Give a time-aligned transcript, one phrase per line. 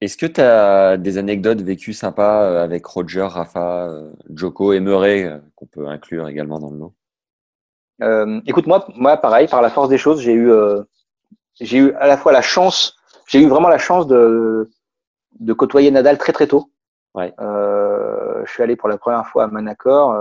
[0.00, 4.80] Est-ce que tu as des anecdotes vécues sympas euh, avec Roger, Rafa, euh, Joko et
[4.80, 6.94] Murray euh, qu'on peut inclure également dans le lot?
[8.02, 10.82] Euh, écoute, moi, moi, pareil, par la force des choses, j'ai eu, euh,
[11.60, 12.96] j'ai eu à la fois la chance,
[13.28, 14.70] j'ai eu vraiment la chance de,
[15.38, 16.70] de côtoyer Nadal très très tôt.
[17.12, 17.34] Ouais.
[17.38, 20.16] Euh, je suis allé pour la première fois à Manacor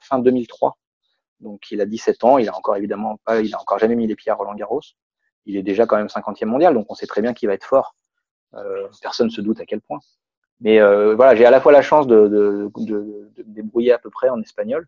[0.00, 0.76] fin 2003.
[1.40, 4.06] Donc, il a 17 ans, il a encore évidemment pas, il a encore jamais mis
[4.06, 4.82] les pieds à Roland Garros.
[5.46, 7.64] Il est déjà quand même 50e mondial, donc on sait très bien qu'il va être
[7.64, 7.94] fort.
[8.56, 10.00] Euh, personne se doute à quel point.
[10.60, 13.92] Mais euh, voilà, j'ai à la fois la chance de, de, de, de me débrouiller
[13.92, 14.86] à peu près en espagnol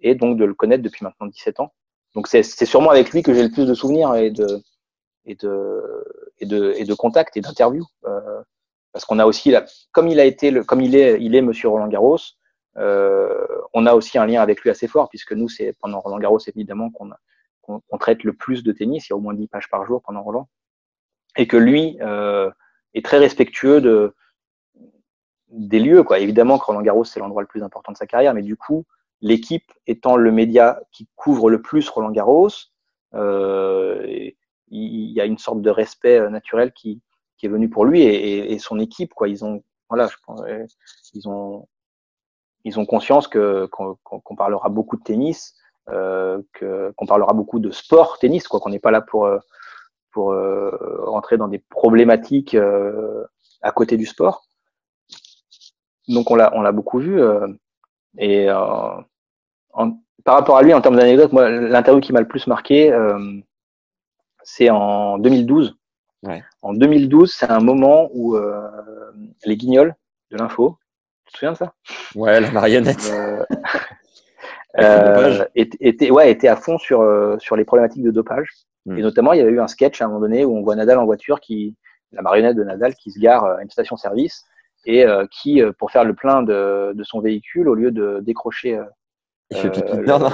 [0.00, 1.72] et donc de le connaître depuis maintenant 17 ans.
[2.14, 4.60] Donc c'est sûrement avec lui que j'ai le plus de souvenirs et de
[5.26, 6.04] et de
[6.38, 8.42] et de et de contacts et d'interviews euh,
[8.92, 11.42] parce qu'on a aussi la, comme il a été le, comme il est il est
[11.42, 12.18] Monsieur Roland Garros,
[12.78, 16.18] euh, on a aussi un lien avec lui assez fort puisque nous c'est pendant Roland
[16.18, 17.10] Garros évidemment qu'on
[17.62, 20.02] qu'on traite le plus de tennis, il y a au moins 10 pages par jour
[20.02, 20.48] pendant Roland
[21.36, 22.50] et que lui euh,
[22.94, 24.14] est très respectueux de
[25.48, 26.18] des lieux quoi.
[26.18, 28.84] Évidemment Roland Garros c'est l'endroit le plus important de sa carrière, mais du coup
[29.20, 32.48] l'équipe étant le média qui couvre le plus Roland Garros,
[33.14, 34.30] euh,
[34.68, 37.02] il y a une sorte de respect euh, naturel qui,
[37.36, 39.12] qui est venu pour lui et, et, et son équipe.
[39.14, 39.28] Quoi.
[39.28, 40.40] Ils ont, voilà, je pense,
[41.12, 41.68] ils ont,
[42.64, 45.54] ils ont conscience que qu'on qu'on parlera beaucoup de tennis,
[45.88, 48.60] euh, qu'on parlera beaucoup de sport tennis, quoi.
[48.60, 49.38] Qu'on n'est pas là pour euh,
[50.12, 50.70] pour euh,
[51.06, 53.24] rentrer dans des problématiques euh,
[53.62, 54.46] à côté du sport.
[56.08, 57.46] Donc on l'a on l'a beaucoup vu euh,
[58.18, 58.54] et euh,
[59.72, 59.92] en,
[60.24, 63.40] par rapport à lui, en termes d'anecdotes, moi, l'interview qui m'a le plus marqué, euh,
[64.42, 65.76] c'est en 2012.
[66.22, 66.42] Ouais.
[66.62, 68.68] En 2012, c'est un moment où euh,
[69.46, 69.94] les guignols
[70.30, 70.76] de l'info,
[71.26, 71.72] tu te souviens de ça?
[72.14, 73.08] Ouais, la marionnette.
[73.10, 73.44] euh,
[74.78, 77.02] euh, étaient, étaient- ouais, étaient à fond sur,
[77.40, 78.48] sur les problématiques de dopage.
[78.86, 78.96] Hmm.
[78.98, 80.74] Et notamment, il y avait eu un sketch à un moment donné où on voit
[80.76, 81.76] Nadal en voiture, qui,
[82.12, 84.44] la marionnette de Nadal, qui se gare à une station-service
[84.86, 88.20] et euh, qui, euh, pour faire le plein de, de son véhicule, au lieu de
[88.22, 88.84] décrocher euh,
[89.50, 90.30] Il fait pipi euh, dedans, le- non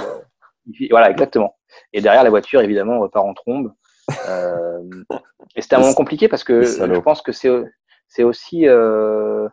[0.79, 1.55] il Voilà, exactement.
[1.93, 3.73] Et derrière la voiture, évidemment, on repart en trombe.
[4.29, 4.79] Euh,
[5.55, 7.51] et c'était un moment compliqué parce que je pense que c'est
[8.07, 8.67] c'est aussi.
[8.67, 9.47] euh,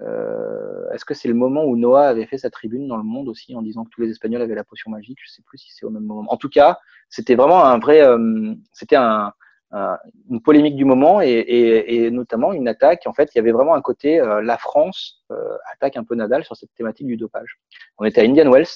[0.00, 3.28] euh, Est-ce que c'est le moment où Noah avait fait sa tribune dans le monde
[3.28, 5.18] aussi en disant que tous les Espagnols avaient la potion magique?
[5.22, 6.24] Je sais plus si c'est au même moment.
[6.32, 6.78] En tout cas,
[7.10, 8.02] c'était vraiment un vrai.
[8.02, 9.32] euh, c'était un,
[9.72, 9.98] un-
[10.30, 13.06] une polémique du moment et, et, et notamment une attaque.
[13.06, 16.14] En fait, il y avait vraiment un côté euh, la France euh, attaque un peu
[16.14, 17.58] Nadal sur cette thématique du dopage.
[17.98, 18.66] On était à Indian Wells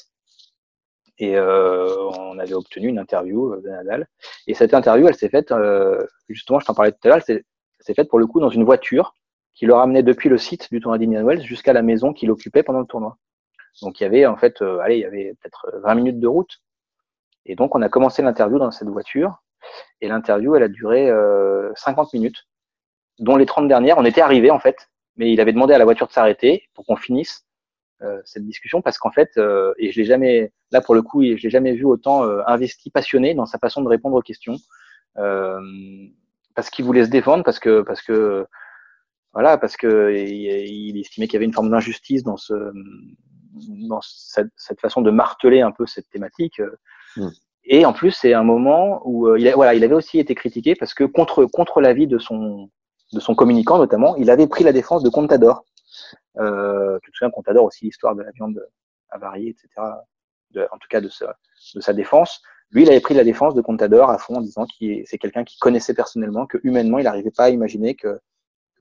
[1.18, 4.08] et euh, on avait obtenu une interview de Nadal.
[4.46, 7.42] Et cette interview, elle s'est faite, euh, justement, je t'en parlais tout à l'heure, elle
[7.80, 9.14] s'est faite pour le coup dans une voiture
[9.54, 12.62] qui le ramenait depuis le site du tournoi d'Indian Wells jusqu'à la maison qu'il occupait
[12.62, 13.18] pendant le tournoi.
[13.82, 16.26] Donc il y avait en fait, euh, allez, il y avait peut-être 20 minutes de
[16.26, 16.60] route.
[17.46, 19.42] Et donc on a commencé l'interview dans cette voiture.
[20.00, 22.46] Et l'interview, elle a duré euh, 50 minutes,
[23.18, 25.84] dont les 30 dernières, on était arrivé en fait, mais il avait demandé à la
[25.84, 27.46] voiture de s'arrêter pour qu'on finisse
[28.02, 31.22] euh, cette discussion parce qu'en fait, euh, et je l'ai jamais, là pour le coup,
[31.22, 34.56] je l'ai jamais vu autant euh, investi, passionné dans sa façon de répondre aux questions,
[35.18, 35.60] euh,
[36.54, 38.46] parce qu'il voulait se défendre, parce que parce que
[39.32, 42.54] voilà, parce que il, estimait qu'il y avait une forme d'injustice dans ce
[43.88, 46.60] dans cette, cette façon de marteler un peu cette thématique.
[47.16, 47.28] Mm.
[47.64, 51.04] Et en plus, c'est un moment où euh, il, avait aussi été critiqué parce que
[51.04, 52.68] contre l'avis de son
[53.12, 55.64] de communicant notamment, il avait pris la défense de Contador.
[56.38, 58.66] Euh, tu te souviens, Contador aussi l'histoire de la viande
[59.10, 59.68] avariée, etc.
[60.56, 62.42] En tout cas de sa, défense.
[62.70, 65.44] Lui, il avait pris la défense de Contador à fond en disant que c'est quelqu'un
[65.44, 68.20] qu'il connaissait personnellement, que humainement, il n'arrivait pas à imaginer que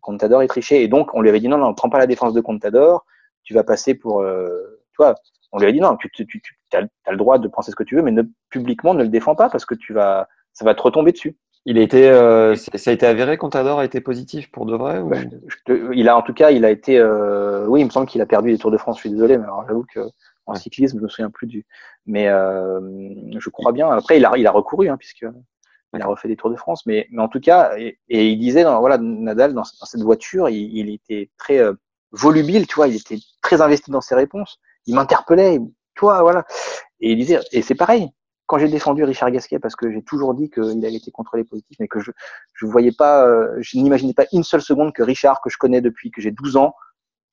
[0.02, 0.82] Contador est triché.
[0.82, 3.06] Et donc, on lui avait dit non, non, prends pas la défense de Contador,
[3.44, 5.16] tu vas passer pour, euh, tu vois,
[5.52, 7.76] on lui a dit non, tu, tu, tu as, as, le droit de penser ce
[7.76, 10.66] que tu veux, mais ne, publiquement ne le défends pas parce que tu vas, ça
[10.66, 11.38] va te retomber dessus.
[11.66, 15.00] Il a été, euh, ça a été avéré Contador a été positif pour de vrai
[15.00, 15.10] ou...
[15.10, 15.18] Bah,
[15.94, 18.26] Il a en tout cas, il a été, euh, oui, il me semble qu'il a
[18.26, 18.98] perdu les Tours de France.
[18.98, 20.00] Je suis désolé, mais alors j'avoue que
[20.48, 21.66] en cyclisme, je me souviens plus du,
[22.08, 22.80] mais euh,
[23.38, 23.90] je crois bien.
[23.92, 25.26] Après, il a, il a recouru hein, puisque
[25.94, 28.40] il a refait des Tours de France, mais, mais en tout cas, et, et il
[28.40, 31.74] disait, dans, voilà, Nadal dans, dans cette voiture, il, il était très euh,
[32.12, 34.60] volubile, tu vois, il était très investi dans ses réponses.
[34.88, 35.60] Il m'interpellait,
[35.96, 36.46] toi, voilà.
[37.00, 38.10] Et il disait, et c'est pareil.
[38.48, 41.78] quand j'ai défendu Richard Gasquet, parce que j'ai toujours dit qu'il avait été contrôlé positif,
[41.80, 42.12] mais que je
[42.54, 45.82] je voyais pas, euh, je n'imaginais pas une seule seconde que Richard, que je connais
[45.82, 46.76] depuis que j'ai 12 ans,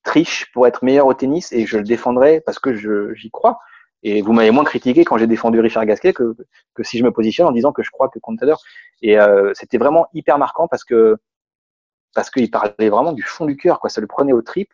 [0.04, 2.74] triche pour être meilleur au tennis et je le défendrai parce que
[3.14, 3.58] j'y crois.
[4.02, 6.36] Et vous m'avez moins critiqué quand j'ai défendu Richard Gasquet que,
[6.74, 8.62] que si je me positionne en disant que je crois que Contador.
[9.02, 11.16] Et euh, c'était vraiment hyper marquant parce que
[12.14, 13.90] parce qu'il parlait vraiment du fond du cœur, quoi.
[13.90, 14.72] Ça le prenait au trip.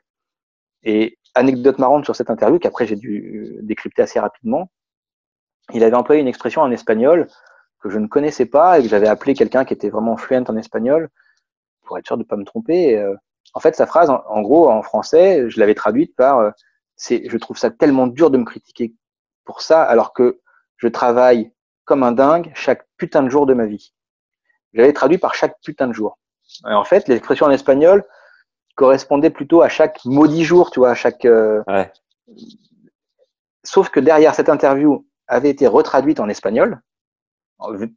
[0.83, 4.71] Et anecdote marrante sur cette interview qu'après j'ai dû décrypter assez rapidement.
[5.73, 7.27] Il avait employé une expression en espagnol
[7.81, 10.57] que je ne connaissais pas et que j'avais appelé quelqu'un qui était vraiment fluent en
[10.57, 11.09] espagnol
[11.85, 12.99] pour être sûr de ne pas me tromper.
[12.99, 13.15] Euh,
[13.53, 16.51] en fait, sa phrase, en, gros, en français, je l'avais traduite par euh,
[16.97, 18.95] c'est, je trouve ça tellement dur de me critiquer
[19.45, 20.41] pour ça, alors que
[20.79, 21.53] je travaille
[21.85, 23.93] comme un dingue chaque putain de jour de ma vie.
[24.73, 26.19] J'avais traduit par chaque putain de jour.
[26.69, 28.05] Et en fait, l'expression en espagnol
[28.75, 31.25] correspondait plutôt à chaque maudit jour, tu vois, à chaque.
[31.25, 31.93] Euh, ouais.
[33.63, 36.81] Sauf que derrière cette interview avait été retraduite en espagnol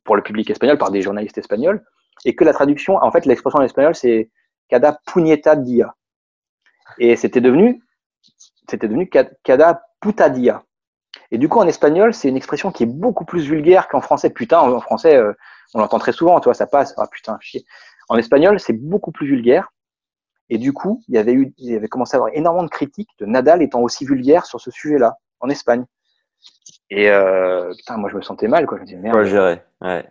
[0.04, 1.84] pour le public espagnol par des journalistes espagnols,
[2.26, 4.32] et que la traduction, en fait, l'expression en espagnol, c'est
[4.70, 5.96] cada puñeta dia.
[7.00, 7.84] Et c'était devenu,
[8.70, 9.10] c'était devenu
[9.44, 10.64] cada putadia.
[11.32, 14.30] Et du coup, en espagnol, c'est une expression qui est beaucoup plus vulgaire qu'en français.
[14.30, 15.34] Putain, en français, euh,
[15.74, 16.94] on l'entend très souvent, tu vois, ça passe.
[16.98, 17.66] Ah putain, chier.
[18.10, 19.74] En espagnol, c'est beaucoup plus vulgaire.
[20.50, 22.70] Et du coup, il y avait eu, il y avait commencé à avoir énormément de
[22.70, 25.86] critiques de Nadal étant aussi vulgaire sur ce sujet-là, en Espagne.
[26.90, 28.78] Et euh, putain, moi, je me sentais mal, quoi.
[28.78, 29.24] Je me disais, merde.
[29.26, 29.62] gérer.
[29.82, 30.08] Ouais.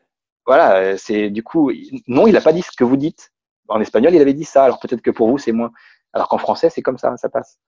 [0.46, 1.72] Voilà, c'est du coup,
[2.06, 3.32] non, il a pas dit ce que vous dites,
[3.68, 4.64] en espagnol, il avait dit ça.
[4.64, 5.72] Alors peut-être que pour vous, c'est moins.
[6.12, 7.58] Alors qu'en français, c'est comme ça, ça passe.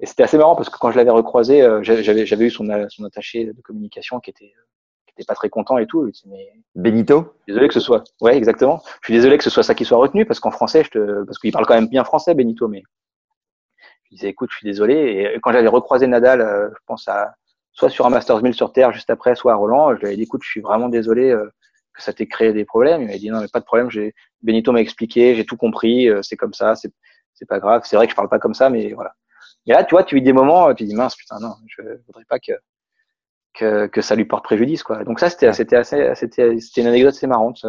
[0.00, 2.66] Et c'était assez marrant parce que quand je l'avais recroisé, euh, j'avais, j'avais eu son,
[2.88, 4.52] son attaché de communication qui était,
[5.16, 6.10] était pas très content et tout.
[6.26, 7.34] mais Benito?
[7.46, 8.04] Désolé que ce soit.
[8.20, 8.82] Ouais, exactement.
[9.02, 11.24] Je suis désolé que ce soit ça qui soit retenu parce qu'en français, je te...
[11.24, 12.82] parce qu'il parle quand même bien français, Benito, mais
[14.04, 14.94] je disais, écoute, je suis désolé.
[15.34, 17.34] Et quand j'avais recroisé Nadal, euh, je pense à
[17.72, 20.16] soit sur un Masters 1000 sur Terre juste après, soit à Roland, je lui avais
[20.16, 21.30] dit, écoute, je suis vraiment désolé.
[21.30, 21.50] Euh,
[21.94, 23.02] que ça t'ait créé des problèmes.
[23.02, 23.90] Il m'a dit non, mais pas de problème.
[23.90, 26.08] J'ai Benito m'a expliqué, j'ai tout compris.
[26.08, 26.92] Euh, c'est comme ça, c'est
[27.34, 27.82] c'est pas grave.
[27.84, 29.14] C'est vrai que je parle pas comme ça, mais voilà.
[29.66, 32.24] Et là, tu vois, tu vis des moments, tu dis mince, putain, non, je voudrais
[32.24, 32.52] pas que
[33.54, 35.04] que, que ça lui porte préjudice, quoi.
[35.04, 37.64] Donc ça, c'était c'était assez, c'était c'était une anecdote assez marrante.